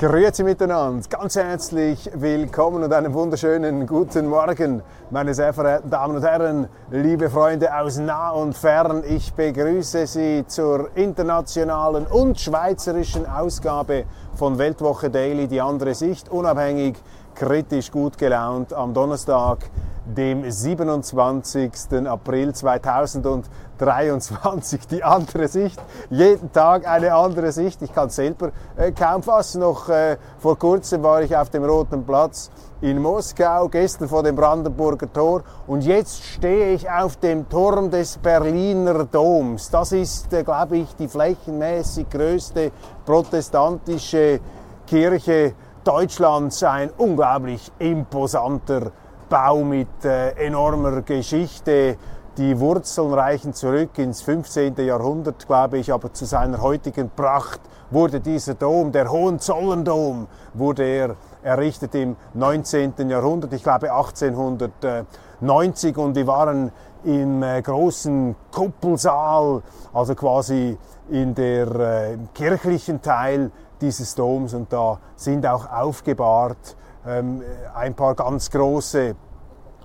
[0.00, 6.22] Grüezi miteinander, ganz herzlich willkommen und einen wunderschönen guten Morgen, meine sehr verehrten Damen und
[6.22, 9.02] Herren, liebe Freunde aus nah und fern.
[9.06, 14.04] Ich begrüße Sie zur internationalen und schweizerischen Ausgabe
[14.36, 16.96] von Weltwoche Daily, die andere Sicht, unabhängig,
[17.34, 19.68] kritisch, gut gelaunt am Donnerstag,
[20.04, 22.06] dem 27.
[22.06, 24.86] April 2023.
[24.88, 27.80] Die andere Sicht, jeden Tag eine andere Sicht.
[27.82, 29.60] Ich kann es selber äh, kaum fassen.
[29.60, 34.34] Noch äh, vor kurzem war ich auf dem Roten Platz in Moskau, gestern vor dem
[34.34, 39.70] Brandenburger Tor und jetzt stehe ich auf dem Turm des Berliner Doms.
[39.70, 42.72] Das ist, äh, glaube ich, die flächenmäßig größte
[43.04, 44.40] protestantische
[44.86, 45.52] Kirche
[45.84, 46.62] Deutschlands.
[46.62, 48.92] Ein unglaublich imposanter
[49.28, 51.96] Bau mit äh, enormer Geschichte.
[52.36, 54.76] Die Wurzeln reichen zurück ins 15.
[54.76, 61.16] Jahrhundert, glaube ich, aber zu seiner heutigen Pracht wurde dieser Dom, der Hohenzollern-Dom, wurde er
[61.42, 63.08] errichtet im 19.
[63.08, 66.72] Jahrhundert, ich glaube 1890 und wir waren
[67.04, 69.62] im äh, großen Kuppelsaal,
[69.92, 70.76] also quasi
[71.08, 74.54] in der äh, kirchlichen Teil dieses Doms.
[74.54, 76.76] Und da sind auch aufgebahrt
[77.06, 77.42] ähm,
[77.74, 79.14] ein paar ganz große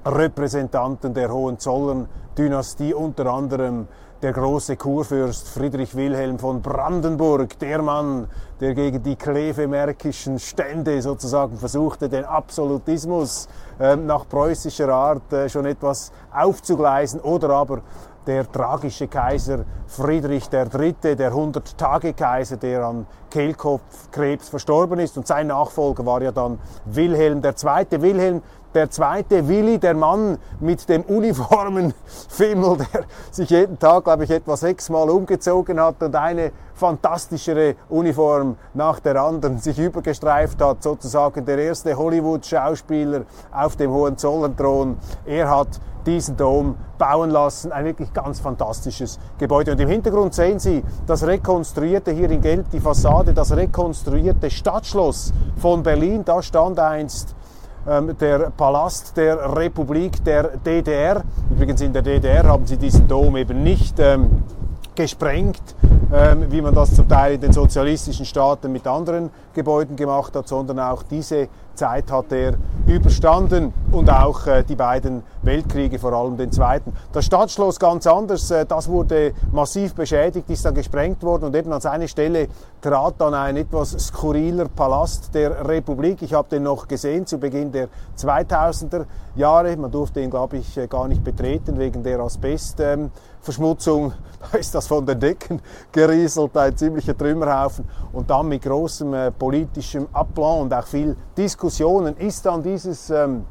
[0.05, 3.87] Repräsentanten der Hohenzollern-Dynastie, unter anderem
[4.25, 8.27] der große Kurfürst Friedrich Wilhelm von Brandenburg, der Mann,
[8.59, 13.47] der gegen die klevemärkischen Stände sozusagen versuchte, den Absolutismus
[13.79, 17.81] äh, nach preußischer Art äh, schon etwas aufzugleisen oder aber
[18.25, 25.17] der tragische Kaiser Friedrich III., der 100-Tage-Kaiser, der an Kehlkopfkrebs verstorben ist.
[25.17, 28.01] Und sein Nachfolger war ja dann Wilhelm II.
[28.01, 28.41] Wilhelm
[28.75, 34.57] der zweite Willi, der Mann mit dem Uniformenfimmel, der sich jeden Tag, glaube ich, etwa
[34.57, 41.57] sechsmal umgezogen hat und eine fantastischere Uniform nach der anderen sich übergestreift hat, sozusagen der
[41.57, 43.21] erste Hollywood-Schauspieler
[43.51, 44.97] auf dem Hohenzollern-Thron.
[45.25, 47.71] Er hat diesen Dom bauen lassen.
[47.71, 49.71] Ein wirklich ganz fantastisches Gebäude.
[49.71, 55.33] Und im Hintergrund sehen Sie das rekonstruierte, hier in Gelb die Fassade, das rekonstruierte Stadtschloss
[55.57, 56.23] von Berlin.
[56.23, 57.34] Da stand einst
[58.19, 61.23] der Palast der Republik der DDR.
[61.51, 64.43] Übrigens in der DDR haben sie diesen Dom eben nicht ähm,
[64.95, 66.04] gesprengt, ähm,
[66.49, 70.79] wie man das zum Teil in den sozialistischen Staaten mit anderen Gebäuden gemacht hat, sondern
[70.79, 72.53] auch diese Zeit hat er
[72.87, 76.93] überstanden und auch äh, die beiden Weltkriege, vor allem den zweiten.
[77.11, 81.71] Das Stadtschloss ganz anders, äh, das wurde massiv beschädigt, ist dann gesprengt worden und eben
[81.73, 82.47] an seine Stelle
[82.81, 86.21] trat dann ein etwas skurriler Palast der Republik.
[86.21, 89.05] Ich habe den noch gesehen zu Beginn der 2000er
[89.35, 89.75] Jahre.
[89.75, 92.19] Man durfte ihn, glaube ich, äh, gar nicht betreten wegen der
[93.45, 94.13] Asbestverschmutzung.
[94.51, 95.61] da ist das von den Decken
[95.91, 97.85] gerieselt, ein ziemlicher Trümmerhaufen.
[98.11, 103.45] Und dann mit großem äh, politischem Aplomb und auch viel Diskussionen ist dann dieses ähm,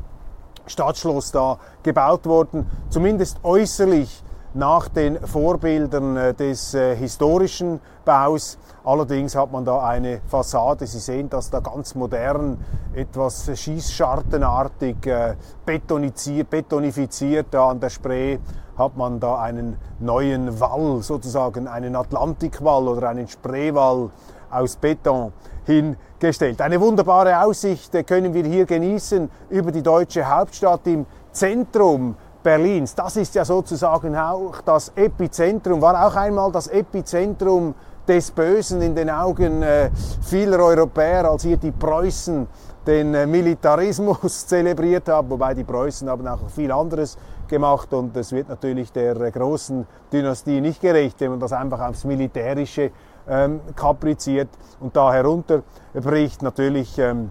[0.66, 4.22] Stadtschloss da gebaut worden, zumindest äußerlich
[4.54, 8.58] nach den Vorbildern äh, des äh, historischen Baus.
[8.84, 10.86] Allerdings hat man da eine Fassade.
[10.86, 12.58] Sie sehen das da ganz modern,
[12.94, 15.34] etwas schießschartenartig äh,
[15.64, 18.38] betonifiziert da an der Spree
[18.76, 24.10] hat man da einen neuen Wall, sozusagen einen Atlantikwall oder einen Spreewall
[24.50, 25.32] aus Beton
[25.64, 26.60] hingestellt.
[26.60, 32.94] Eine wunderbare Aussicht können wir hier genießen über die deutsche Hauptstadt im Zentrum Berlins.
[32.94, 37.74] Das ist ja sozusagen auch das Epizentrum, war auch einmal das Epizentrum
[38.06, 42.46] des Bösen in den Augen äh, vieler Europäer, als hier die Preußen
[42.86, 47.16] den äh, Militarismus zelebriert haben, wobei die Preußen haben auch viel anderes
[47.54, 52.04] gemacht und es wird natürlich der großen Dynastie nicht gerecht, wenn man das einfach aufs
[52.04, 52.90] Militärische
[53.28, 54.48] ähm, kapriziert
[54.80, 56.42] und da herunterbricht.
[56.42, 57.30] Natürlich ähm,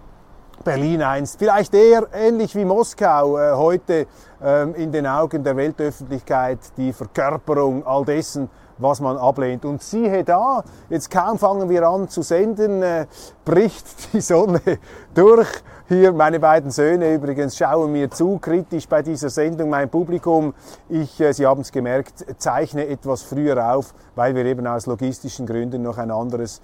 [0.63, 4.07] Berlin einst, vielleicht eher ähnlich wie Moskau äh, heute
[4.41, 9.65] ähm, in den Augen der Weltöffentlichkeit die Verkörperung all dessen, was man ablehnt.
[9.65, 13.07] Und siehe da, jetzt kaum fangen wir an zu senden, äh,
[13.43, 14.61] bricht die Sonne
[15.13, 15.49] durch.
[15.89, 19.69] Hier meine beiden Söhne übrigens schauen mir zu, kritisch bei dieser Sendung.
[19.69, 20.53] Mein Publikum,
[20.87, 25.45] ich, äh, Sie haben es gemerkt, zeichne etwas früher auf, weil wir eben aus logistischen
[25.45, 26.61] Gründen noch ein anderes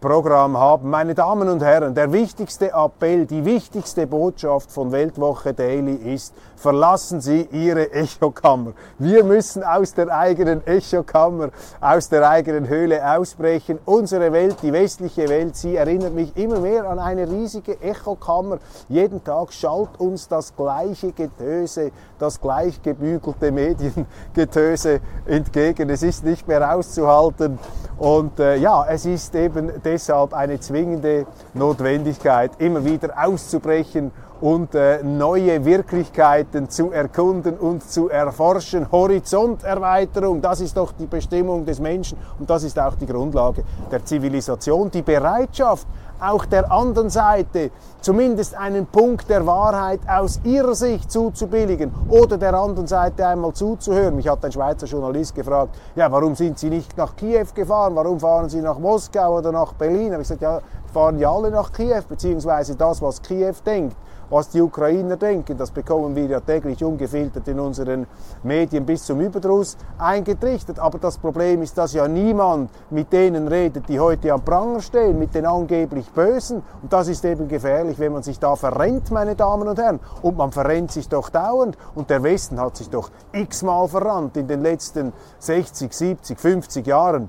[0.00, 0.88] Programm haben.
[0.88, 7.20] Meine Damen und Herren, der wichtigste Appell, die wichtigste Botschaft von Weltwoche Daily ist, verlassen
[7.20, 8.72] Sie Ihre Echokammer.
[8.98, 11.50] Wir müssen aus der eigenen Echokammer,
[11.82, 13.78] aus der eigenen Höhle ausbrechen.
[13.84, 18.58] Unsere Welt, die westliche Welt, sie erinnert mich immer mehr an eine riesige Echokammer.
[18.88, 21.90] Jeden Tag schallt uns das gleiche Getöse,
[22.22, 25.90] das gleich gebügelte Mediengetöse entgegen.
[25.90, 27.58] Es ist nicht mehr auszuhalten.
[27.98, 35.02] Und äh, ja, es ist eben deshalb eine zwingende Notwendigkeit, immer wieder auszubrechen und äh,
[35.04, 38.90] neue Wirklichkeiten zu erkunden und zu erforschen.
[38.90, 44.04] Horizonterweiterung, das ist doch die Bestimmung des Menschen und das ist auch die Grundlage der
[44.04, 44.90] Zivilisation.
[44.90, 45.86] Die Bereitschaft,
[46.22, 47.70] auch der anderen Seite
[48.00, 54.16] zumindest einen Punkt der Wahrheit aus ihrer Sicht zuzubilligen oder der anderen Seite einmal zuzuhören.
[54.16, 57.94] Mich hat ein Schweizer Journalist gefragt, ja, warum sind Sie nicht nach Kiew gefahren?
[57.94, 60.12] Warum fahren Sie nach Moskau oder nach Berlin?
[60.12, 60.60] Habe ich gesagt, ja,
[60.92, 63.96] fahren ja alle nach Kiew, beziehungsweise das, was Kiew denkt
[64.32, 65.58] was die Ukrainer denken.
[65.58, 68.06] Das bekommen wir ja täglich ungefiltert in unseren
[68.42, 70.78] Medien bis zum Überdruss eingetrichtert.
[70.78, 75.18] Aber das Problem ist, dass ja niemand mit denen redet, die heute am Pranger stehen,
[75.18, 76.62] mit den angeblich Bösen.
[76.80, 80.00] Und das ist eben gefährlich, wenn man sich da verrennt, meine Damen und Herren.
[80.22, 81.76] Und man verrennt sich doch dauernd.
[81.94, 87.28] Und der Westen hat sich doch x-mal verrannt in den letzten 60, 70, 50 Jahren.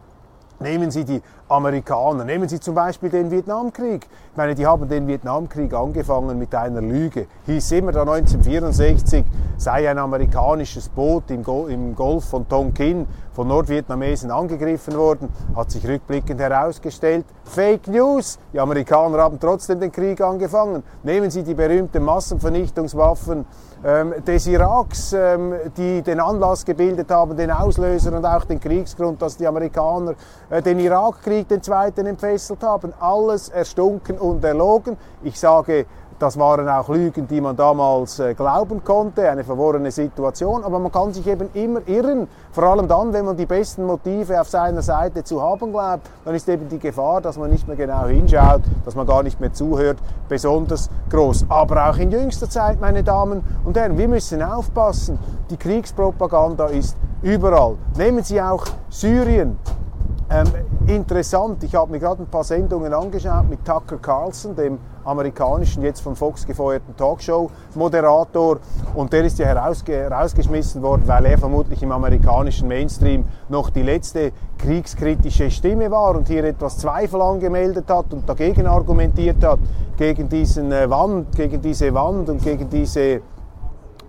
[0.60, 1.22] Nehmen Sie die
[1.54, 4.08] Amerikaner, nehmen Sie zum Beispiel den Vietnamkrieg.
[4.32, 7.28] Ich meine, die haben den Vietnamkrieg angefangen mit einer Lüge.
[7.46, 9.24] Hieß immer da 1964
[9.58, 11.44] sei ein amerikanisches Boot im,
[11.96, 15.30] Golf von Tonkin von Nordvietnamesen angegriffen worden.
[15.56, 18.40] Hat sich rückblickend herausgestellt, Fake News.
[18.52, 20.82] Die Amerikaner haben trotzdem den Krieg angefangen.
[21.04, 23.46] Nehmen Sie die berühmten Massenvernichtungswaffen
[23.83, 29.35] des Iraks, ähm, die den Anlass gebildet haben, den Auslöser und auch den Kriegsgrund, dass
[29.35, 30.15] die Amerikaner
[30.50, 32.94] äh, den Irakkrieg, den zweiten, entfesselt haben.
[33.01, 34.95] Alles erstunken und erlogen.
[35.21, 35.85] Ich sage,
[36.24, 40.64] das waren auch Lügen, die man damals äh, glauben konnte, eine verworrene Situation.
[40.64, 44.40] Aber man kann sich eben immer irren, vor allem dann, wenn man die besten Motive
[44.40, 46.10] auf seiner Seite zu haben glaubt.
[46.24, 49.42] Dann ist eben die Gefahr, dass man nicht mehr genau hinschaut, dass man gar nicht
[49.42, 49.98] mehr zuhört,
[50.30, 51.48] besonders groß.
[51.50, 55.19] Aber auch in jüngster Zeit, meine Damen und Herren, wir müssen aufpassen.
[55.50, 57.76] Die Kriegspropaganda ist überall.
[57.98, 59.58] Nehmen Sie auch Syrien.
[60.30, 60.48] Ähm,
[60.88, 66.02] interessant, ich habe mir gerade ein paar Sendungen angeschaut mit Tucker Carlson, dem amerikanischen, jetzt
[66.02, 68.60] von Fox gefeuerten Talkshow-Moderator.
[68.94, 73.82] Und der ist ja herausge rausgeschmissen worden, weil er vermutlich im amerikanischen Mainstream noch die
[73.82, 79.60] letzte kriegskritische Stimme war und hier etwas Zweifel angemeldet hat und dagegen argumentiert hat,
[79.98, 83.22] gegen, diesen, äh, Wand, gegen diese Wand und gegen diese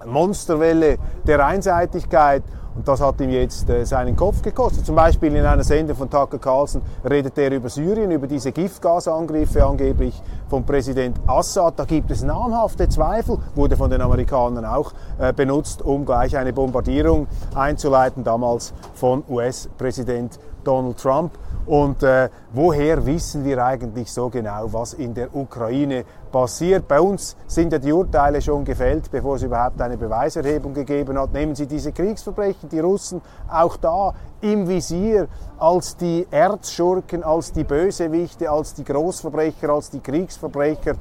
[0.06, 2.42] Monsterwelle der Einseitigkeit.
[2.74, 4.84] Und das hat ihm jetzt äh, seinen Kopf gekostet.
[4.84, 9.64] Zum Beispiel in einer Sendung von Tucker Carlson redet er über Syrien, über diese Giftgasangriffe
[9.64, 11.78] angeblich von Präsident Assad.
[11.78, 16.52] Da gibt es namhafte Zweifel, wurde von den Amerikanern auch äh, benutzt, um gleich eine
[16.52, 21.32] Bombardierung einzuleiten, damals von US-Präsident Donald Trump.
[21.66, 26.86] Und äh, woher wissen wir eigentlich so genau, was in der Ukraine passiert?
[26.86, 31.32] Bei uns sind ja die Urteile schon gefällt, bevor es überhaupt eine Beweiserhebung gegeben hat.
[31.32, 35.28] Nehmen Sie diese Kriegsverbrechen, die Russen auch da im Visier
[35.58, 40.96] als die Erzschurken, als die Bösewichte, als die Großverbrecher, als die Kriegsverbrecher.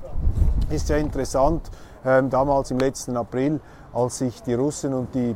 [0.70, 1.70] Ist ja interessant,
[2.06, 3.60] ähm, damals im letzten April,
[3.94, 5.36] als sich die Russen und die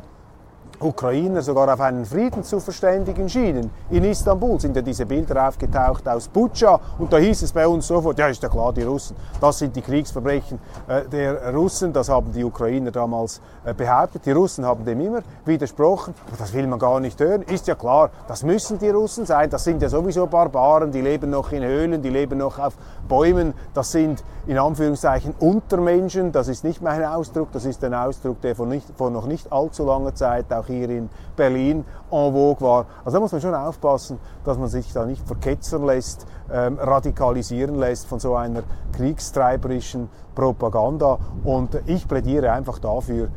[0.80, 3.70] Ukrainer sogar auf einen Frieden zu verständigen schienen.
[3.90, 7.86] In Istanbul sind ja diese Bilder aufgetaucht aus Butscha und da hieß es bei uns
[7.86, 12.08] sofort, ja ist ja klar, die Russen, das sind die Kriegsverbrechen äh, der Russen, das
[12.08, 14.24] haben die Ukrainer damals äh, behauptet.
[14.26, 17.42] Die Russen haben dem immer widersprochen, das will man gar nicht hören.
[17.42, 21.30] Ist ja klar, das müssen die Russen sein, das sind ja sowieso Barbaren, die leben
[21.30, 22.74] noch in Höhlen, die leben noch auf
[23.08, 28.40] Bäumen, das sind in Anführungszeichen Untermenschen, das ist nicht mein Ausdruck, das ist ein Ausdruck,
[28.40, 32.60] der von, nicht, von noch nicht allzu langer Zeit auch hier in Berlin en vogue
[32.60, 32.86] war.
[33.04, 37.76] Also da muss man schon aufpassen, dass man sich da nicht verketzern lässt ähm, radikalisieren
[37.76, 38.62] lässt von so einer
[38.92, 41.18] kriegstreiberischen Propaganda.
[41.44, 43.28] Und ich plädiere einfach dafür,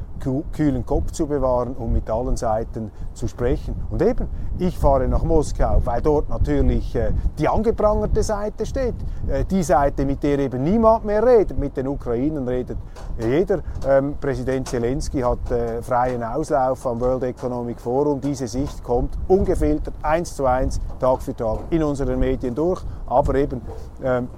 [0.52, 3.76] kühlen Kopf zu bewahren und mit allen Seiten zu sprechen.
[3.90, 4.28] Und eben,
[4.60, 8.94] ich fahre nach Moskau, weil dort natürlich äh, die angeprangerte Seite steht.
[9.28, 11.58] Äh, die Seite, mit der eben niemand mehr redet.
[11.58, 12.78] Mit den Ukrainern redet
[13.20, 13.62] jeder.
[13.88, 18.22] Ähm, Präsident Zelensky hat äh, freien Auslauf am World Economic Forum.
[18.22, 22.82] Diese Sicht kommt ungefiltert eins zu eins Tag für Tag in unseren Medien durch.
[23.12, 23.62] Aber eben,
[24.04, 24.30] ähm,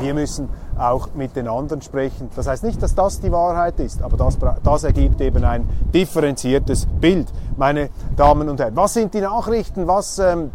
[0.00, 0.48] wir müssen
[0.78, 2.30] auch mit den anderen sprechen.
[2.36, 6.86] Das heißt nicht, dass das die Wahrheit ist, aber das, das ergibt eben ein differenziertes
[6.86, 8.76] Bild, meine Damen und Herren.
[8.76, 9.86] Was sind die Nachrichten?
[9.86, 10.50] Was ähm,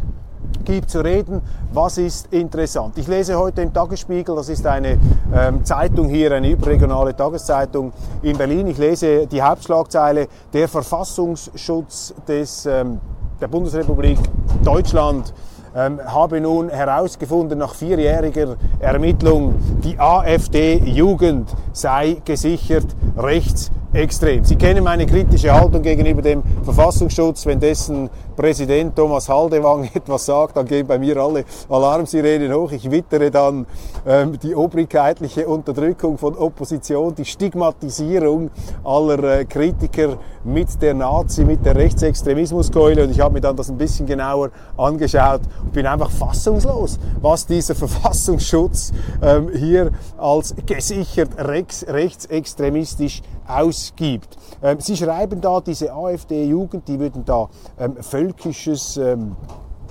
[0.64, 1.42] gibt zu reden?
[1.72, 2.96] Was ist interessant?
[2.96, 4.98] Ich lese heute im Tagesspiegel, das ist eine
[5.34, 7.92] ähm, Zeitung hier, eine überregionale Tageszeitung
[8.22, 8.66] in Berlin.
[8.68, 13.00] Ich lese die Hauptschlagzeile, der Verfassungsschutz des, ähm,
[13.40, 14.18] der Bundesrepublik
[14.62, 15.34] Deutschland
[15.74, 24.44] ähm, habe nun herausgefunden, nach vierjähriger Ermittlung, die AfD-Jugend sei gesichert rechtsextrem.
[24.44, 30.56] Sie kennen meine kritische Haltung gegenüber dem Verfassungsschutz, wenn dessen Präsident Thomas Haldewang etwas sagt,
[30.56, 32.72] dann gehen bei mir alle Alarmsirenen hoch.
[32.72, 33.66] Ich wittere dann
[34.06, 38.50] ähm, die obrigkeitliche Unterdrückung von Opposition, die Stigmatisierung
[38.82, 43.04] aller äh, Kritiker mit der Nazi, mit der Rechtsextremismuskeule.
[43.04, 47.46] Und ich habe mir dann das ein bisschen genauer angeschaut und bin einfach fassungslos, was
[47.46, 54.36] dieser Verfassungsschutz ähm, hier als gesichert rechts, rechtsextremistisch ausgibt.
[54.62, 59.36] Ähm, Sie schreiben da, diese AfD-Jugend, die würden da ähm, völkisches ähm,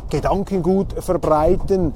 [0.10, 1.92] Gedankengut verbreiten.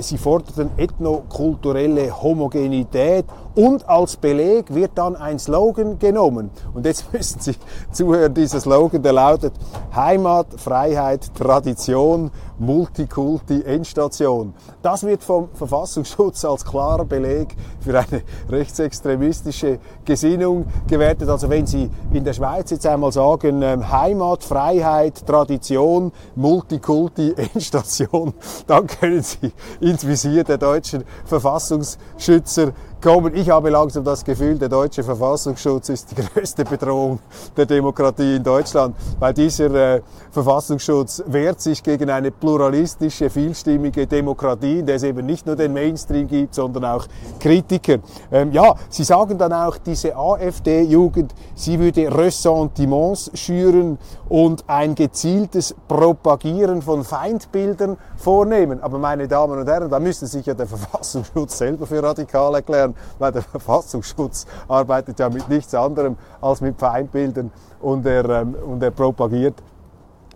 [0.00, 3.24] Sie forderten ethnokulturelle Homogenität
[3.56, 6.50] und als Beleg wird dann ein Slogan genommen.
[6.74, 7.56] Und jetzt müssen Sie
[7.90, 9.54] zuhören, dieser Slogan, der lautet
[9.94, 14.54] Heimat, Freiheit, Tradition, Multikulti, Endstation.
[14.82, 21.28] Das wird vom Verfassungsschutz als klarer Beleg für eine rechtsextremistische Gesinnung gewertet.
[21.28, 28.34] Also wenn Sie in der Schweiz jetzt einmal sagen, ähm, Heimat, Freiheit, Tradition, Multikulti, Endstation,
[28.66, 32.72] dann können Sie ins Visier der deutschen Verfassungsschützer
[33.06, 33.36] kommen.
[33.36, 37.20] Ich habe langsam das Gefühl, der deutsche Verfassungsschutz ist die größte Bedrohung
[37.56, 40.00] der Demokratie in Deutschland, weil dieser äh,
[40.32, 45.72] Verfassungsschutz wehrt sich gegen eine pluralistische, vielstimmige Demokratie, in der es eben nicht nur den
[45.72, 47.06] Mainstream gibt, sondern auch
[47.38, 47.98] Kritiker.
[48.32, 53.98] Ähm, ja, Sie sagen dann auch, diese AfD-Jugend, sie würde Ressentiments schüren
[54.28, 58.82] und ein gezieltes Propagieren von Feindbildern vornehmen.
[58.82, 62.95] Aber meine Damen und Herren, da müsste sich ja der Verfassungsschutz selber für radikal erklären,
[63.18, 67.50] weil der Verfassungsschutz arbeitet ja mit nichts anderem als mit Feindbildern
[67.80, 69.54] und er, ähm, und er propagiert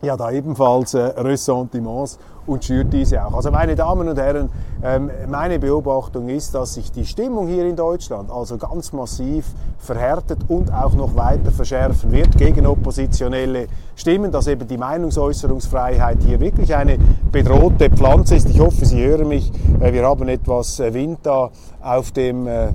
[0.03, 3.35] ja da ebenfalls äh, Ressentiments und schürt diese auch.
[3.35, 4.51] Also meine Damen und Herren,
[4.83, 9.47] ähm, meine Beobachtung ist, dass sich die Stimmung hier in Deutschland also ganz massiv
[9.79, 16.41] verhärtet und auch noch weiter verschärfen wird gegen oppositionelle Stimmen, dass eben die Meinungsäußerungsfreiheit hier
[16.41, 16.99] wirklich eine
[17.31, 18.49] bedrohte Pflanze ist.
[18.49, 19.53] Ich hoffe, Sie hören mich.
[19.81, 21.51] Äh, wir haben etwas äh, Wind da
[21.83, 22.69] auf dem äh,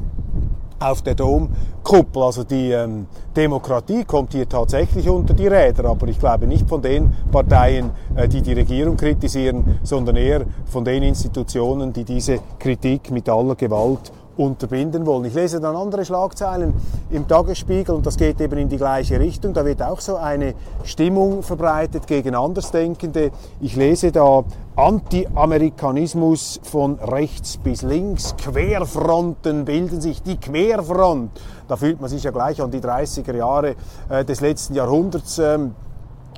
[0.92, 2.22] auf der Domkuppel.
[2.22, 6.82] Also die ähm, Demokratie kommt hier tatsächlich unter die Räder, aber ich glaube nicht von
[6.82, 13.12] den Parteien, äh, die die Regierung kritisieren, sondern eher von den Institutionen, die diese Kritik
[13.12, 15.26] mit aller Gewalt unterbinden wollen.
[15.26, 16.74] Ich lese dann andere Schlagzeilen
[17.10, 19.54] im Tagesspiegel und das geht eben in die gleiche Richtung.
[19.54, 23.32] Da wird auch so eine Stimmung verbreitet gegen Andersdenkende.
[23.62, 24.44] Ich lese da
[24.76, 31.32] Anti-Amerikanismus von rechts bis links, Querfronten bilden sich, die Querfront.
[31.68, 33.76] Da fühlt man sich ja gleich an die 30er Jahre
[34.10, 35.40] äh, des letzten Jahrhunderts.
[35.40, 35.76] Ähm,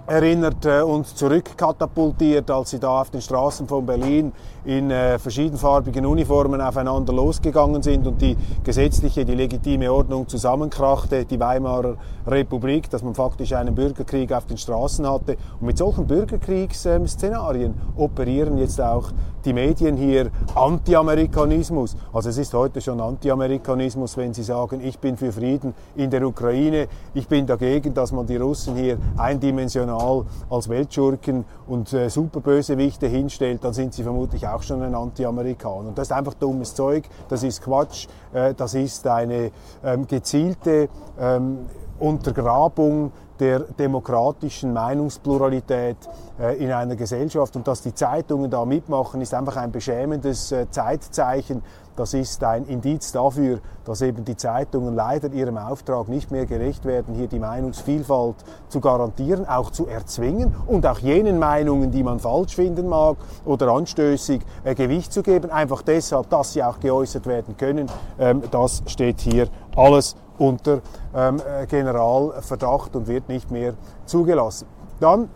[0.07, 4.31] erinnert äh, und zurückkatapultiert, als sie da auf den Straßen von Berlin
[4.63, 11.39] in äh, verschiedenfarbigen Uniformen aufeinander losgegangen sind und die gesetzliche, die legitime Ordnung zusammenkrachte, die
[11.39, 11.95] Weimarer
[12.25, 15.35] Republik, dass man faktisch einen Bürgerkrieg auf den Straßen hatte.
[15.59, 19.11] Und mit solchen Bürgerkriegsszenarien operieren jetzt auch
[19.47, 21.95] die Medien hier Anti-Amerikanismus.
[22.11, 26.27] Also es ist heute schon Anti-Amerikanismus, wenn sie sagen, ich bin für Frieden in der
[26.27, 33.07] Ukraine, ich bin dagegen, dass man die Russen hier eindimensional als Weltschurken und äh, Superbösewichte
[33.07, 35.87] hinstellt, dann sind sie vermutlich auch schon ein Anti-Amerikaner.
[35.87, 39.51] Und das ist einfach dummes Zeug, das ist Quatsch, äh, das ist eine
[39.81, 41.59] ähm, gezielte ähm,
[41.99, 45.97] Untergrabung der demokratischen Meinungspluralität
[46.39, 47.55] äh, in einer Gesellschaft.
[47.55, 51.61] Und dass die Zeitungen da mitmachen, ist einfach ein beschämendes äh, Zeitzeichen.
[51.95, 56.85] Das ist ein Indiz dafür, dass eben die Zeitungen leider ihrem Auftrag nicht mehr gerecht
[56.85, 58.35] werden, hier die Meinungsvielfalt
[58.69, 63.69] zu garantieren, auch zu erzwingen und auch jenen Meinungen, die man falsch finden mag oder
[63.69, 65.49] anstößig, äh, Gewicht zu geben.
[65.49, 67.89] Einfach deshalb, dass sie auch geäußert werden können.
[68.19, 70.81] Ähm, das steht hier alles unter
[71.15, 73.73] ähm, Generalverdacht und wird nicht mehr
[74.05, 74.67] zugelassen.
[74.99, 75.29] Dann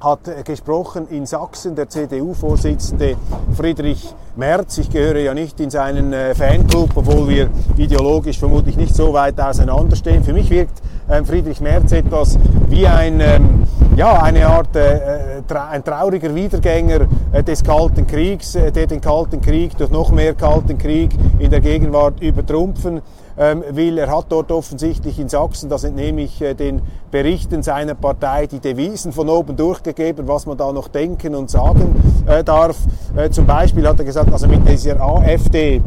[0.00, 3.16] hat gesprochen in Sachsen der CDU-Vorsitzende
[3.56, 4.76] Friedrich Merz.
[4.78, 9.40] Ich gehöre ja nicht in seinen äh, Fanclub, obwohl wir ideologisch vermutlich nicht so weit
[9.40, 10.22] auseinanderstehen.
[10.22, 10.82] Für mich wirkt
[11.24, 13.64] Friedrich Merz etwas wie ein, ähm,
[13.96, 17.06] ja, eine Art äh, ein trauriger Wiedergänger
[17.46, 22.20] des Kalten Kriegs, der den Kalten Krieg durch noch mehr Kalten Krieg in der Gegenwart
[22.20, 23.02] übertrumpfen
[23.36, 23.98] ähm, will.
[23.98, 28.60] Er hat dort offensichtlich in Sachsen, das entnehme ich äh, den Berichten seiner Partei, die
[28.60, 31.96] Devisen von oben durchgegeben, was man da noch denken und sagen
[32.26, 32.76] äh, darf.
[33.16, 35.82] Äh, zum Beispiel hat er gesagt, also mit dieser AfD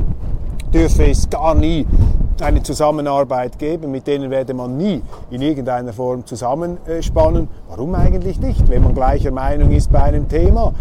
[0.78, 1.88] dürfe es gar nie
[2.40, 7.48] eine Zusammenarbeit geben, mit denen werde man nie in irgendeiner Form zusammenspannen.
[7.68, 8.70] Warum eigentlich nicht?
[8.70, 10.72] Wenn man gleicher Meinung ist bei einem Thema,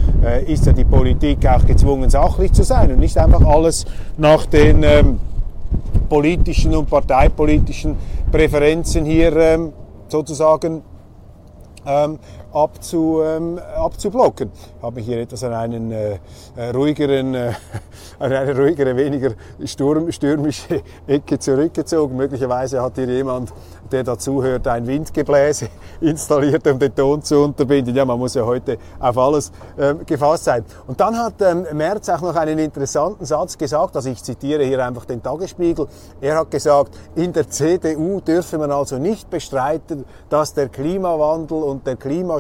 [0.47, 3.87] ist ja die Politik auch gezwungen, sachlich zu sein und nicht einfach alles
[4.19, 5.19] nach den ähm,
[6.11, 7.97] politischen und parteipolitischen
[8.31, 9.73] Präferenzen hier ähm,
[10.09, 10.83] sozusagen
[11.87, 12.19] ähm,
[12.57, 14.51] abzu, ähm, abzublocken.
[14.79, 16.19] Ich habe mich hier etwas an einen äh,
[16.57, 17.53] äh ruhigeren, äh,
[18.19, 19.33] an eine ruhigere, weniger
[19.65, 22.17] sturm, stürmische Ecke zurückgezogen.
[22.17, 23.53] Möglicherweise hat hier jemand,
[23.93, 25.69] der dazuhört, ein Windgebläse
[26.01, 27.95] installiert, um den Ton zu unterbinden.
[27.95, 30.65] Ja, man muss ja heute auf alles ähm, gefasst sein.
[30.87, 34.85] Und dann hat ähm, Merz auch noch einen interessanten Satz gesagt, also ich zitiere hier
[34.85, 35.87] einfach den Tagesspiegel.
[36.23, 41.87] Er hat gesagt, in der CDU dürfe man also nicht bestreiten, dass der Klimawandel und
[41.87, 41.97] der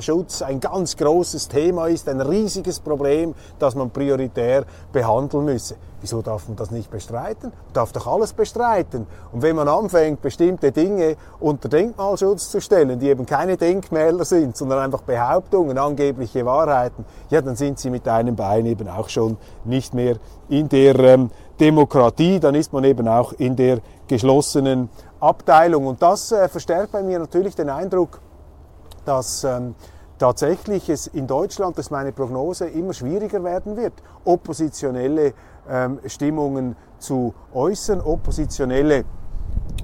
[0.06, 5.76] Klimaschutz ein ganz großes Thema ist, ein riesiges Problem, das man prioritär behandeln müsse.
[6.00, 7.50] Wieso darf man das nicht bestreiten?
[7.50, 9.06] Man darf doch alles bestreiten.
[9.32, 14.56] Und wenn man anfängt, bestimmte Dinge unter Denkmalschutz zu stellen, die eben keine Denkmäler sind,
[14.56, 19.36] sondern einfach Behauptungen, angebliche Wahrheiten, ja, dann sind sie mit einem Bein eben auch schon
[19.64, 20.16] nicht mehr
[20.48, 25.86] in der ähm, Demokratie, dann ist man eben auch in der geschlossenen Abteilung.
[25.86, 28.20] Und das äh, verstärkt bei mir natürlich den Eindruck,
[29.04, 29.74] dass ähm,
[30.18, 33.94] tatsächlich es in Deutschland, das ist meine Prognose, immer schwieriger werden wird,
[34.24, 35.34] oppositionelle
[35.68, 39.04] ähm, Stimmungen zu äußern, oppositionelle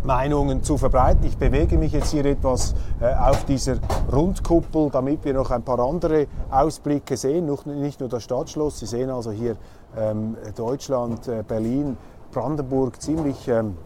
[0.04, 1.24] Meinungen zu verbreiten.
[1.24, 3.76] Ich bewege mich jetzt hier etwas äh, auf dieser
[4.12, 8.80] Rundkuppel, damit wir noch ein paar andere Ausblicke sehen, nicht nur das Stadtschloss.
[8.80, 9.56] Sie sehen also hier
[9.96, 11.96] ähm, Deutschland, äh, Berlin,
[12.32, 13.76] Brandenburg ziemlich ähm,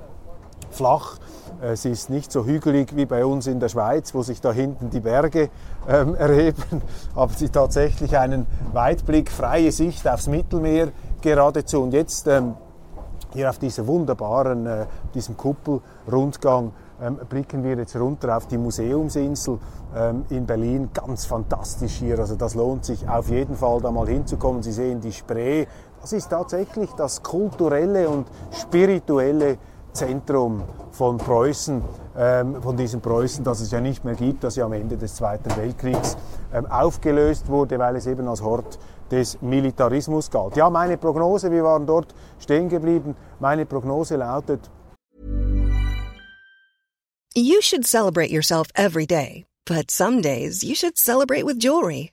[0.71, 1.19] flach.
[1.63, 4.91] Es ist nicht so hügelig wie bei uns in der Schweiz, wo sich da hinten
[4.91, 5.49] die Berge
[5.89, 6.83] ähm, erheben,
[7.15, 10.89] aber sie tatsächlich einen Weitblick, freie Sicht aufs Mittelmeer
[11.23, 11.83] geradezu.
[11.83, 12.55] Und jetzt ähm,
[13.33, 19.59] hier auf dieser wunderbaren, äh, diesem Kuppelrundgang ähm, blicken wir jetzt runter auf die Museumsinsel
[19.95, 20.91] ähm, in Berlin.
[20.95, 22.19] Ganz fantastisch hier.
[22.19, 24.63] Also das lohnt sich auf jeden Fall da mal hinzukommen.
[24.63, 25.67] Sie sehen die Spree.
[26.01, 29.59] Das ist tatsächlich das kulturelle und spirituelle
[29.97, 31.83] Zentrum von Preußen,
[32.17, 35.17] ähm, von diesem Preußen, das es ja nicht mehr gibt, das ja am Ende des
[35.17, 36.17] Zweiten Weltkriegs
[36.53, 38.79] ähm, aufgelöst wurde, weil es eben als Hort
[39.11, 40.57] des Militarismus galt.
[40.57, 44.61] Ja, meine Prognose, wir waren dort stehen geblieben, meine Prognose lautet.
[47.35, 52.13] You should celebrate yourself every day, but some days you should celebrate with jewelry.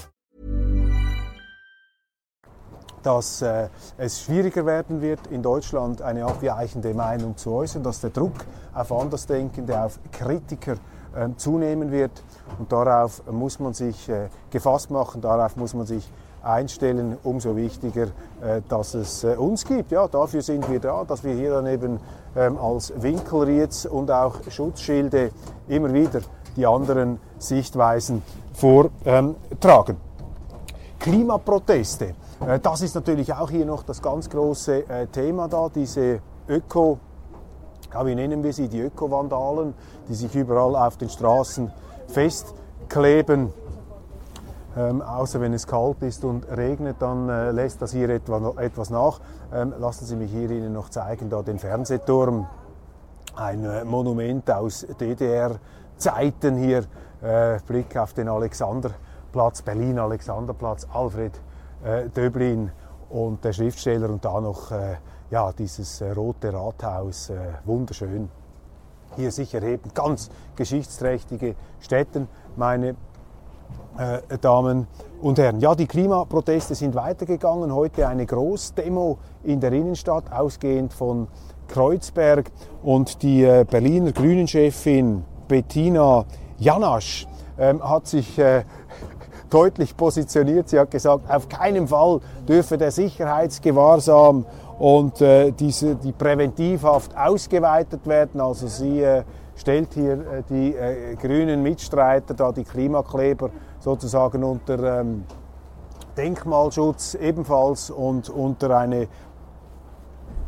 [3.03, 8.11] Dass äh, es schwieriger werden wird, in Deutschland eine abweichende Meinung zu äußern, dass der
[8.11, 8.33] Druck
[8.73, 10.75] auf Andersdenkende, auf Kritiker
[11.15, 12.11] ähm, zunehmen wird.
[12.59, 16.09] Und darauf muss man sich äh, gefasst machen, darauf muss man sich
[16.43, 17.17] einstellen.
[17.23, 18.07] Umso wichtiger,
[18.41, 19.91] äh, dass es äh, uns gibt.
[19.91, 21.99] Ja, dafür sind wir da, dass wir hier dann eben
[22.35, 25.31] ähm, als Winkelrieds und auch Schutzschilde
[25.67, 26.21] immer wieder
[26.55, 28.21] die anderen Sichtweisen
[28.53, 29.97] vortragen.
[30.99, 32.13] Klimaproteste.
[32.45, 36.99] Äh, das ist natürlich auch hier noch das ganz große äh, Thema da, diese Öko,
[38.03, 39.73] wie nennen wir sie, die Öko-Vandalen,
[40.07, 41.71] die sich überall auf den Straßen
[42.07, 43.53] festkleben.
[44.77, 48.89] Ähm, außer wenn es kalt ist und regnet, dann äh, lässt das hier etwa, etwas
[48.89, 49.19] nach.
[49.53, 52.47] Ähm, lassen Sie mich hier Ihnen noch zeigen, da den Fernsehturm,
[53.35, 56.85] ein äh, Monument aus DDR-Zeiten hier,
[57.21, 61.33] äh, Blick auf den Alexanderplatz, Berlin-Alexanderplatz, Alfred
[61.83, 62.71] äh, Döblin
[63.09, 64.95] und der Schriftsteller und da noch äh,
[65.29, 68.29] ja, dieses äh, rote Rathaus, äh, wunderschön.
[69.15, 72.95] Hier sich erheben, ganz geschichtsträchtige Städten, meine
[73.97, 74.87] äh, Damen
[75.21, 75.59] und Herren.
[75.59, 77.73] Ja, die Klimaproteste sind weitergegangen.
[77.73, 81.27] Heute eine Großdemo in der Innenstadt, ausgehend von
[81.67, 82.51] Kreuzberg.
[82.83, 86.25] Und die Berliner Grünen-Chefin Bettina
[86.57, 88.63] Janasch ähm, hat sich äh,
[89.51, 90.69] deutlich positioniert.
[90.69, 94.45] Sie hat gesagt, auf keinen Fall dürfe der Sicherheitsgewahrsam
[94.79, 98.41] und äh, diese, die Präventivhaft ausgeweitet werden.
[98.41, 99.23] Also sie äh,
[99.55, 105.25] stellt hier äh, die äh, grünen Mitstreiter, da die Klimakleber sozusagen unter ähm,
[106.17, 109.07] Denkmalschutz ebenfalls und unter eine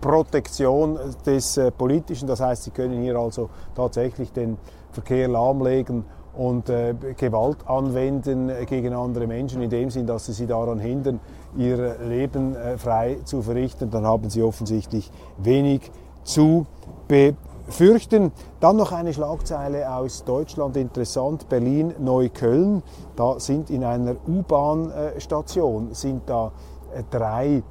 [0.02, 2.28] Protektion des äh, Politischen.
[2.28, 4.58] Das heißt, sie können hier also tatsächlich den
[4.92, 10.48] Verkehr lahmlegen und äh, Gewalt anwenden gegen andere Menschen, in dem Sinn, dass sie sie
[10.48, 11.19] daran hindern,
[11.56, 15.91] ihr Leben äh, frei zu verrichten, dann haben sie offensichtlich wenig
[16.24, 16.65] zu
[17.08, 18.32] befürchten.
[18.60, 22.82] Dann noch eine Schlagzeile aus Deutschland, interessant, Berlin-Neukölln.
[23.15, 26.52] Da sind in einer U-Bahn-Station äh, sind da
[26.93, 27.63] äh, drei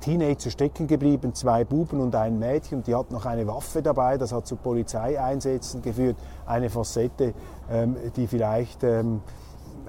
[0.00, 2.82] Teenager stecken geblieben, zwei Buben und ein Mädchen.
[2.82, 6.16] Die hat noch eine Waffe dabei, das hat zu Polizeieinsätzen geführt.
[6.46, 7.34] Eine Facette,
[7.70, 9.20] ähm, die vielleicht ähm,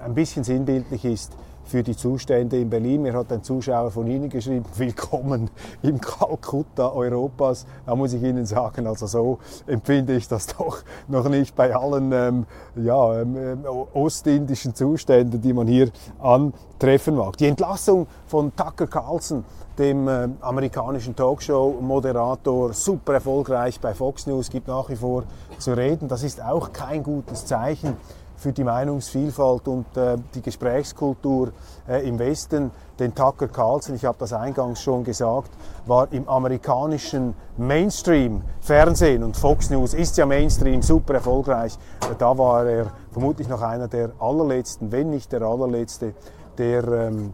[0.02, 1.32] ein bisschen sinnbildlich ist
[1.64, 3.02] für die Zustände in Berlin.
[3.02, 5.50] Mir hat ein Zuschauer von Ihnen geschrieben, willkommen
[5.82, 7.66] im Kalkutta Europas.
[7.86, 12.12] Da muss ich Ihnen sagen, also so empfinde ich das doch noch nicht bei allen
[12.12, 12.46] ähm,
[12.76, 17.36] ja, ähm, ähm ostindischen Zuständen, die man hier antreffen mag.
[17.36, 19.44] Die Entlassung von Tucker Carlson,
[19.78, 25.24] dem äh, amerikanischen Talkshow-Moderator, super erfolgreich bei Fox News, gibt nach wie vor
[25.58, 26.08] zu reden.
[26.08, 27.96] Das ist auch kein gutes Zeichen
[28.42, 31.52] für die Meinungsvielfalt und äh, die Gesprächskultur
[31.88, 32.72] äh, im Westen.
[32.98, 35.50] Denn Tucker Carlson, ich habe das eingangs schon gesagt,
[35.86, 41.78] war im amerikanischen Mainstream-Fernsehen und Fox News ist ja Mainstream super erfolgreich.
[42.18, 46.14] Da war er vermutlich noch einer der allerletzten, wenn nicht der allerletzte,
[46.58, 47.32] der ähm,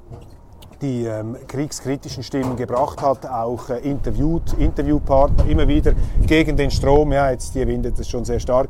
[0.80, 5.92] die ähm, kriegskritischen Stimmen gebracht hat, auch äh, interviewt, Interviewpartner immer wieder
[6.26, 8.68] gegen den Strom, ja, jetzt hier windet es schon sehr stark,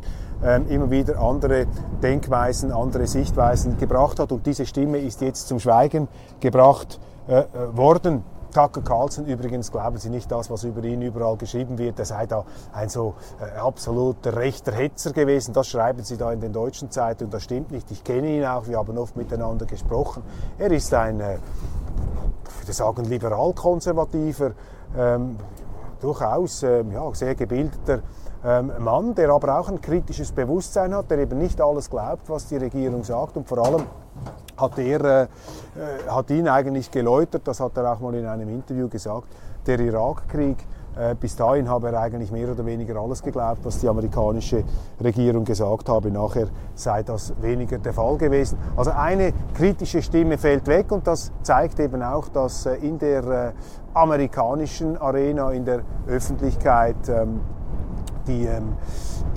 [0.68, 1.66] immer wieder andere
[2.02, 6.08] Denkweisen, andere Sichtweisen gebracht hat und diese Stimme ist jetzt zum Schweigen
[6.40, 8.22] gebracht äh, äh worden.
[8.54, 12.26] Tucker Carlson übrigens, glauben Sie nicht das, was über ihn überall geschrieben wird, er sei
[12.26, 15.52] da ein so äh, absoluter rechter Hetzer gewesen.
[15.52, 17.90] Das schreiben Sie da in den deutschen Zeitungen, das stimmt nicht.
[17.90, 20.22] Ich kenne ihn auch, wir haben oft miteinander gesprochen.
[20.56, 21.36] Er ist ein äh,
[22.68, 24.52] würde sagen, liberal-konservativer,
[24.96, 25.36] ähm,
[26.00, 28.02] durchaus ähm, ja, sehr gebildeter ähm,
[28.42, 32.56] Mann, der aber auch ein kritisches Bewusstsein hat, der eben nicht alles glaubt, was die
[32.56, 33.82] Regierung sagt und vor allem
[34.56, 35.26] hat er äh, äh
[36.08, 39.28] hat ihn eigentlich geläutert, das hat er auch mal in einem Interview gesagt,
[39.66, 40.58] der Irakkrieg
[40.98, 44.64] äh, bis dahin habe er eigentlich mehr oder weniger alles geglaubt, was die amerikanische
[45.02, 46.10] Regierung gesagt habe.
[46.10, 48.58] Nachher sei das weniger der Fall gewesen.
[48.76, 53.52] Also eine kritische Stimme fällt weg und das zeigt eben auch, dass äh, in der
[53.94, 57.40] amerikanischen Arena, in der Öffentlichkeit ähm,
[58.28, 58.74] die ähm,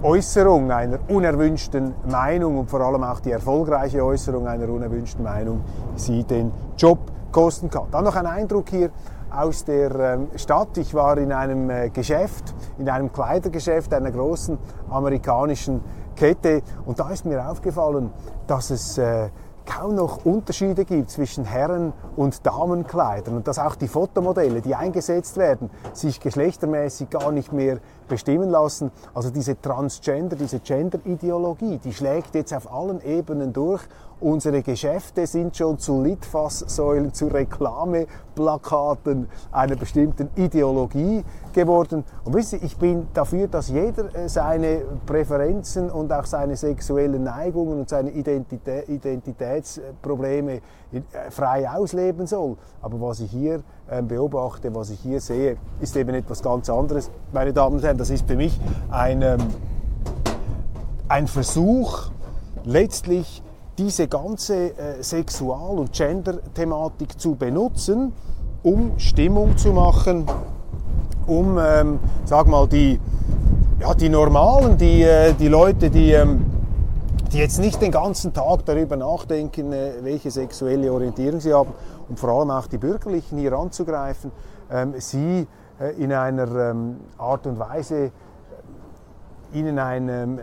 [0.04, 5.62] Äußerung einer unerwünschten Meinung und vor allem auch die erfolgreiche Äußerung einer unerwünschten Meinung
[5.96, 7.00] sie den Job
[7.32, 7.88] kosten kann.
[7.92, 8.92] Dann noch ein Eindruck hier
[9.32, 10.78] aus der ähm, Stadt.
[10.78, 14.58] Ich war in einem äh, Geschäft, in einem Kleidergeschäft einer großen
[14.90, 15.82] amerikanischen
[16.16, 18.12] Kette und da ist mir aufgefallen,
[18.46, 19.30] dass es äh,
[19.66, 25.38] kaum noch Unterschiede gibt zwischen Herren- und Damenkleidern und dass auch die Fotomodelle, die eingesetzt
[25.38, 28.92] werden, sich geschlechtermäßig gar nicht mehr bestimmen lassen.
[29.14, 33.82] Also diese Transgender, diese Gender-Ideologie, die schlägt jetzt auf allen Ebenen durch
[34.22, 42.04] Unsere Geschäfte sind schon zu Litfaßsäulen, zu Reklameplakaten einer bestimmten Ideologie geworden.
[42.24, 47.24] Und wisst ihr, ich bin dafür, dass jeder äh, seine Präferenzen und auch seine sexuellen
[47.24, 50.62] Neigungen und seine Identitä Identitätsprobleme äh,
[51.32, 52.58] frei ausleben soll.
[52.84, 57.10] Aber was ich hier ähm, beobachte, was ich hier sehe, ist eben etwas ganz anderes.
[57.32, 59.40] Meine Damen und Herren, das ist für mich ein, ähm,
[61.08, 62.12] ein Versuch,
[62.66, 63.42] letztlich
[63.82, 68.14] diese ganze äh, Sexual- und Gender-Thematik zu benutzen,
[68.62, 70.28] um Stimmung zu machen,
[71.26, 73.00] um, ähm, sag mal, die,
[73.80, 76.46] ja, die Normalen, die, äh, die Leute, die, ähm,
[77.32, 81.74] die jetzt nicht den ganzen Tag darüber nachdenken, äh, welche sexuelle Orientierung sie haben,
[82.08, 84.32] und vor allem auch die Bürgerlichen hier anzugreifen,
[84.70, 85.48] ähm, sie
[85.80, 88.12] äh, in einer ähm, Art und Weise, äh,
[89.58, 90.40] ihnen ein, ähm,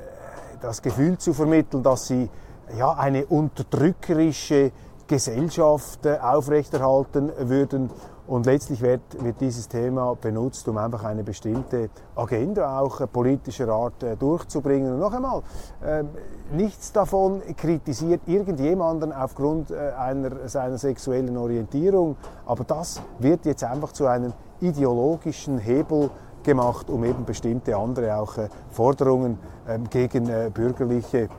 [0.60, 2.28] das Gefühl zu vermitteln, dass sie
[2.76, 4.72] ja, eine unterdrückerische
[5.08, 7.90] Gesellschaft äh, aufrechterhalten würden.
[8.26, 13.68] Und letztlich wird, wird, dieses Thema benutzt, um einfach eine bestimmte Agenda auch äh, politischer
[13.70, 14.92] Art äh, durchzubringen.
[14.92, 15.42] Und noch einmal,
[15.82, 16.04] äh,
[16.52, 23.92] nichts davon kritisiert irgendjemanden aufgrund äh, einer, seiner sexuellen Orientierung, aber das wird jetzt einfach
[23.92, 26.10] zu einem ideologischen Hebel
[26.42, 31.30] gemacht, um eben bestimmte andere auch äh, Forderungen ähm, gegen bürgerliche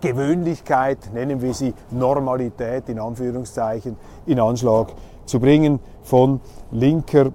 [0.00, 4.88] Gewöhnlichkeit, nennen wir sie Normalität in Anführungszeichen, in Anschlag
[5.26, 7.32] zu bringen von linker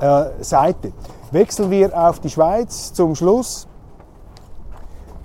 [0.00, 0.92] äh, Seite.
[1.30, 3.68] Wechseln wir auf die Schweiz zum Schluss.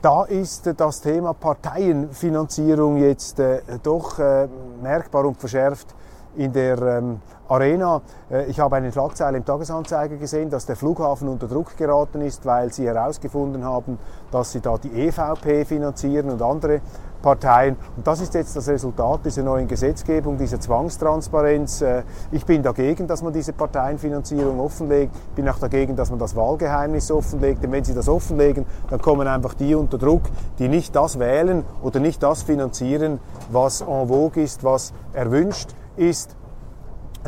[0.01, 4.47] Da ist das Thema Parteienfinanzierung jetzt äh, doch äh,
[4.81, 5.95] merkbar und verschärft
[6.35, 8.01] in der ähm, Arena.
[8.31, 12.45] Äh, ich habe eine Schlagzeile im Tagesanzeiger gesehen, dass der Flughafen unter Druck geraten ist,
[12.45, 13.99] weil sie herausgefunden haben,
[14.31, 16.81] dass sie da die EVP finanzieren und andere
[17.21, 17.75] Parteien.
[17.97, 21.81] Und das ist jetzt das Resultat dieser neuen Gesetzgebung, dieser Zwangstransparenz.
[21.81, 25.15] Äh, ich bin dagegen, dass man diese Parteienfinanzierung offenlegt.
[25.29, 27.63] Ich bin auch dagegen, dass man das Wahlgeheimnis offenlegt.
[27.63, 30.23] Denn wenn Sie das offenlegen, dann kommen einfach die unter Druck,
[30.59, 33.19] die nicht das wählen oder nicht das finanzieren,
[33.51, 36.35] was en vogue ist, was erwünscht ist.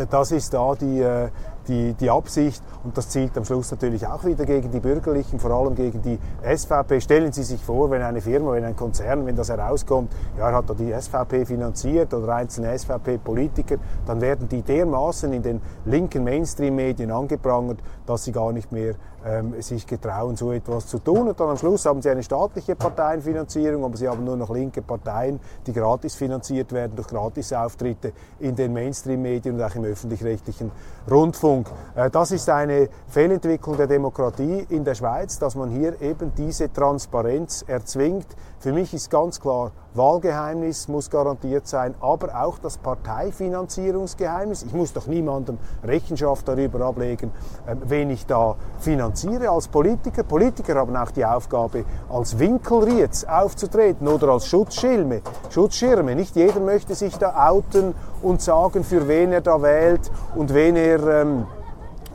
[0.06, 1.30] Das ist da die, äh,
[1.68, 5.50] die, die Absicht und das zielt am Schluss natürlich auch wieder gegen die Bürgerlichen, vor
[5.50, 7.02] allem gegen die SVP.
[7.02, 10.56] Stellen Sie sich vor, wenn eine Firma, wenn ein Konzern, wenn das herauskommt, ja, er
[10.56, 16.24] hat da die SVP finanziert oder einzelne SVP-Politiker, dann werden die dermaßen in den linken
[16.24, 21.28] Mainstream-Medien angeprangert, dass sie gar nicht mehr ähm, sich getrauen, so etwas zu tun.
[21.28, 24.82] Und dann am Schluss haben sie eine staatliche Parteienfinanzierung, aber sie haben nur noch linke
[24.82, 30.72] Parteien, die gratis finanziert werden durch Gratisauftritte in den Mainstream-Medien und auch im öffentlich-rechtlichen
[31.10, 31.68] Rundfunk.
[31.96, 36.72] Äh, das ist eine Fehlentwicklung der Demokratie in der Schweiz, dass man hier eben diese
[36.72, 38.28] Transparenz erzwingt.
[38.60, 44.64] Für mich ist ganz klar, Wahlgeheimnis muss garantiert sein, aber auch das Parteifinanzierungsgeheimnis.
[44.64, 47.32] Ich muss doch niemandem Rechenschaft darüber ablegen,
[47.68, 50.24] ähm, wen ich da finanziere als Politiker.
[50.24, 55.22] Politiker haben auch die Aufgabe, als Winkelrieds aufzutreten oder als Schutzschirme.
[55.52, 56.16] Schutzschirme.
[56.16, 57.94] Nicht jeder möchte sich da outen
[58.24, 61.46] und sagen, für wen er da wählt und wen er ähm,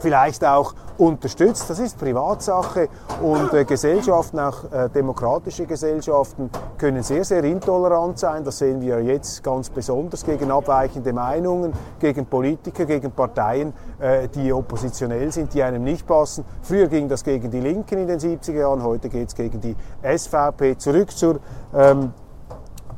[0.00, 1.68] vielleicht auch unterstützt.
[1.68, 2.88] Das ist Privatsache
[3.20, 8.44] und äh, Gesellschaften, auch äh, demokratische Gesellschaften, können sehr, sehr intolerant sein.
[8.44, 14.52] Das sehen wir jetzt ganz besonders gegen abweichende Meinungen, gegen Politiker, gegen Parteien, äh, die
[14.52, 16.44] oppositionell sind, die einem nicht passen.
[16.62, 19.74] Früher ging das gegen die Linken in den 70er Jahren, heute geht es gegen die
[20.02, 20.78] SVP.
[20.78, 21.40] Zurück zur
[21.74, 22.12] ähm,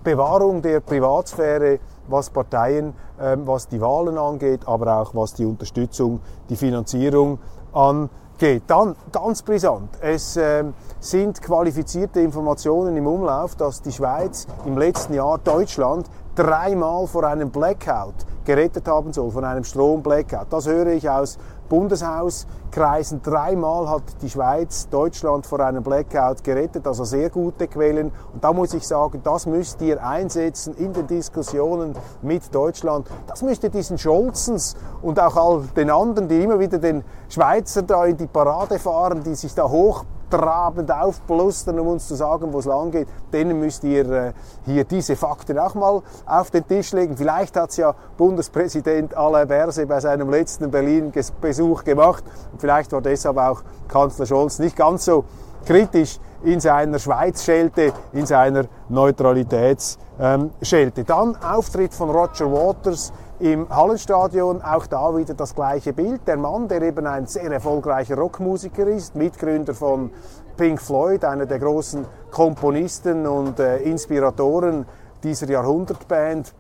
[0.03, 6.21] Bewahrung der Privatsphäre was Parteien, ähm, was die Wahlen angeht, aber auch was die Unterstützung,
[6.49, 7.39] die Finanzierung
[7.75, 8.63] angeht.
[8.67, 10.65] Dann ganz brisant, es äh,
[11.01, 17.51] sind qualifizierte Informationen im Umlauf, dass die Schweiz im letzten Jahr Deutschland dreimal vor einem
[17.51, 20.47] Blackout gerettet haben soll, von einem Stromblackout.
[20.51, 23.23] Das höre ich aus Bundeshauskreisen.
[23.23, 28.13] Dreimal hat die Schweiz Deutschland vor einem Blackout gerettet, also sehr gute Quellen.
[28.33, 33.09] Und da muss ich sagen, das müsst ihr einsetzen in den Diskussionen mit Deutschland.
[33.27, 37.83] Das müsst ihr diesen Scholzens und auch all den anderen, die immer wieder den Schweizer
[37.83, 40.05] da in die Parade fahren, die sich da hoch
[40.39, 44.33] trabend aufblustern, um uns zu sagen, wo es lang geht, denen müsst ihr äh,
[44.65, 47.17] hier diese Fakten auch mal auf den Tisch legen.
[47.17, 52.25] Vielleicht hat es ja Bundespräsident Alain Berset bei seinem letzten Berlin-Besuch gemacht.
[52.53, 55.25] Und vielleicht war deshalb auch Kanzler Scholz nicht ganz so
[55.65, 61.01] kritisch in seiner Schweiz-Schelte, in seiner Neutralitätsschelte.
[61.01, 66.27] Ähm, Dann Auftritt von Roger Waters im Hallenstadion auch da wieder das gleiche Bild.
[66.27, 70.11] Der Mann, der eben ein sehr erfolgreicher Rockmusiker ist, Mitgründer von
[70.57, 74.87] Pink Floyd, einer der großen Komponisten und äh, Inspiratoren
[75.23, 76.55] dieser Jahrhundertband.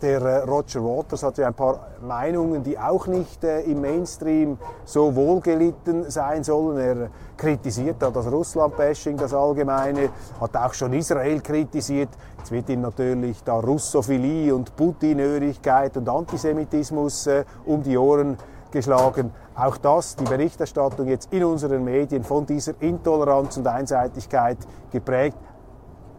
[0.00, 4.56] Der äh, Roger Waters hat ja ein paar Meinungen, die auch nicht äh, im Mainstream
[4.84, 6.78] so wohlgelitten sein sollen.
[6.78, 12.10] Er kritisiert da das Russland-Bashing, das allgemeine, hat auch schon Israel kritisiert.
[12.38, 18.36] Jetzt wird ihm natürlich da Russophilie und Putinörigkeit und Antisemitismus äh, um die Ohren
[18.70, 19.32] geschlagen.
[19.56, 24.58] Auch das, die Berichterstattung jetzt in unseren Medien von dieser Intoleranz und Einseitigkeit
[24.92, 25.38] geprägt.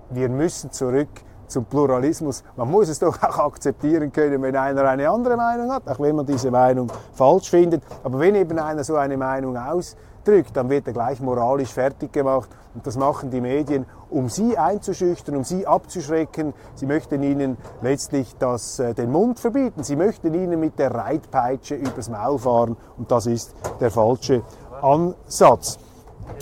[0.09, 1.07] Wir müssen zurück
[1.49, 2.43] zum Pluralismus.
[2.55, 6.15] Man muss es doch auch akzeptieren können, wenn einer eine andere Meinung hat, auch wenn
[6.15, 7.83] man diese Meinung falsch findet.
[8.03, 12.49] Aber wenn eben einer so eine Meinung ausdrückt, dann wird er gleich moralisch fertig gemacht.
[12.75, 16.53] Und das machen die Medien, um sie einzuschüchtern, um sie abzuschrecken.
[16.75, 19.83] Sie möchten ihnen letztlich das, äh, den Mund verbieten.
[19.83, 22.77] Sie möchten ihnen mit der Reitpeitsche übers Maul fahren.
[22.97, 24.43] Und das ist der falsche
[24.81, 25.79] Ansatz.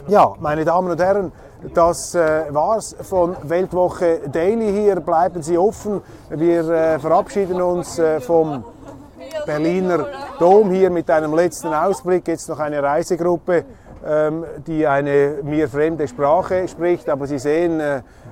[0.07, 1.31] Ja, meine Damen und Herren,
[1.73, 4.97] das äh, war's von Weltwoche Daily hier.
[4.97, 6.01] Bleiben Sie offen.
[6.29, 8.63] Wir äh, verabschieden uns äh, vom
[9.45, 10.05] Berliner
[10.39, 12.27] Dom hier mit einem letzten Ausblick.
[12.27, 13.65] Jetzt noch eine Reisegruppe,
[14.05, 17.09] ähm, die eine mir fremde Sprache spricht.
[17.09, 17.81] Aber Sie sehen,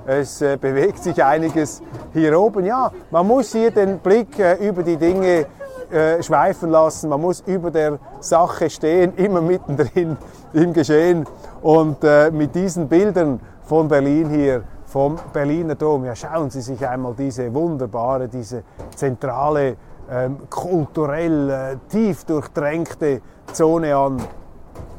[0.06, 1.82] es bewegt sich einiges
[2.14, 2.66] hier oben.
[2.66, 5.48] Ja, man muss hier den Blick über die Dinge
[5.92, 7.10] äh, schweifen lassen.
[7.10, 10.18] Man muss über der Sache stehen, immer mittendrin
[10.54, 11.26] im Geschehen.
[11.62, 16.88] Und äh, mit diesen Bildern von Berlin hier, vom Berliner Dom, ja, schauen Sie sich
[16.88, 18.64] einmal diese wunderbare, diese
[18.96, 19.76] zentrale,
[20.10, 23.22] ähm, kulturell äh, tief durchdrängte
[23.52, 24.22] Zone an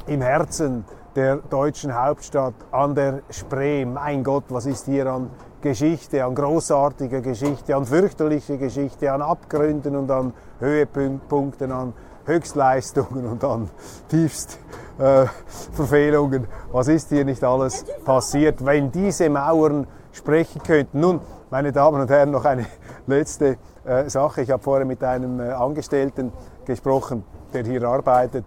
[0.07, 3.85] im Herzen der deutschen Hauptstadt an der Spree.
[3.85, 5.31] Mein Gott, was ist hier an
[5.67, 11.93] Geschichte, an großartiger Geschichte, an fürchterlicher Geschichte, an Abgründen und an Höhepunkten, an
[12.25, 13.69] Höchstleistungen und an
[14.09, 16.45] Tiefstverfehlungen.
[16.45, 21.01] Äh, Was ist hier nicht alles passiert, wenn diese Mauern sprechen könnten?
[21.01, 21.19] Nun,
[21.51, 22.67] meine Damen und Herren, noch eine
[23.09, 24.43] letzte äh, Sache.
[24.43, 26.33] Ich habe vorher mit einem äh, Angestellten
[26.65, 28.45] gesprochen, der hier arbeitet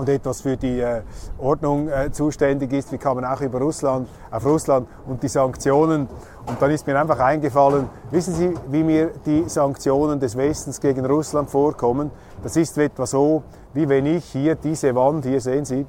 [0.00, 1.02] und etwas für die äh,
[1.38, 2.90] Ordnung äh, zuständig ist.
[2.90, 6.08] Wir kamen auch über Russland, auf Russland und die Sanktionen.
[6.46, 11.04] Und dann ist mir einfach eingefallen, wissen Sie, wie mir die Sanktionen des Westens gegen
[11.04, 12.10] Russland vorkommen?
[12.42, 13.42] Das ist etwa so,
[13.74, 15.86] wie wenn ich hier diese Wand, hier sehen Sie,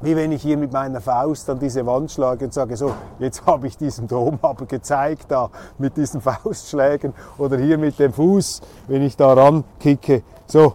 [0.00, 3.44] wie wenn ich hier mit meiner Faust an diese Wand schlage und sage, so, jetzt
[3.46, 8.62] habe ich diesen Dom aber gezeigt da mit diesen Faustschlägen oder hier mit dem Fuß,
[8.88, 10.22] wenn ich da rankicke.
[10.46, 10.74] So,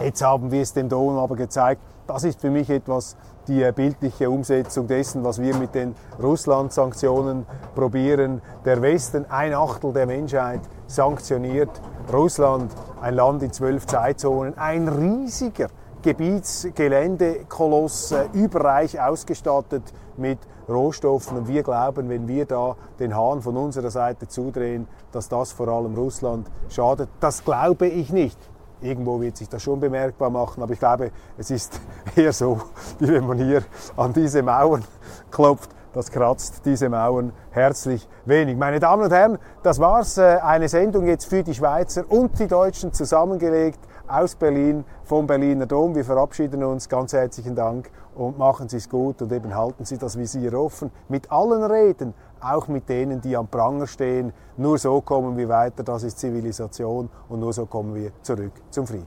[0.00, 1.82] Jetzt haben wir es dem Dom aber gezeigt.
[2.06, 3.16] Das ist für mich etwas
[3.48, 8.40] die äh, bildliche Umsetzung dessen, was wir mit den Russland-Sanktionen probieren.
[8.64, 11.80] Der Westen, ein Achtel der Menschheit, sanktioniert
[12.12, 15.66] Russland, ein Land in zwölf Zeitzonen, ein riesiger
[16.02, 19.82] Gebietsgeländekoloss, äh, überreich ausgestattet
[20.16, 21.38] mit Rohstoffen.
[21.38, 25.66] Und wir glauben, wenn wir da den Hahn von unserer Seite zudrehen, dass das vor
[25.66, 27.08] allem Russland schadet.
[27.18, 28.38] Das glaube ich nicht.
[28.80, 31.80] Irgendwo wird sich das schon bemerkbar machen, aber ich glaube, es ist
[32.16, 32.60] eher so,
[32.98, 33.62] wie wenn man hier
[33.96, 34.84] an diese Mauern
[35.30, 35.70] klopft.
[35.94, 38.56] Das kratzt diese Mauern herzlich wenig.
[38.56, 40.18] Meine Damen und Herren, das war's.
[40.18, 45.66] Äh, eine Sendung jetzt für die Schweizer und die Deutschen zusammengelegt aus Berlin vom Berliner
[45.66, 45.94] Dom.
[45.94, 46.88] Wir verabschieden uns.
[46.88, 50.90] Ganz herzlichen Dank und machen Sie es gut und eben halten Sie das Visier offen.
[51.08, 54.32] Mit allen Reden, auch mit denen, die am Pranger stehen.
[54.56, 58.86] Nur so kommen wir weiter, das ist Zivilisation und nur so kommen wir zurück zum
[58.86, 59.06] Frieden.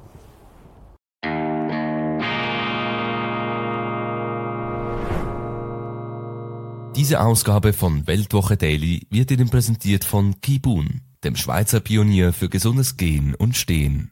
[6.96, 12.98] Diese Ausgabe von Weltwoche Daily wird Ihnen präsentiert von Kibun, dem Schweizer Pionier für gesundes
[12.98, 14.12] Gehen und Stehen.